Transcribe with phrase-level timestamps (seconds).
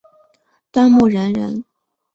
[0.71, 1.63] 端木仁人。